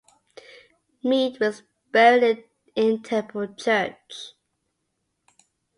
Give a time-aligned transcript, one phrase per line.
[1.03, 4.31] Mead was buried in Temple Church.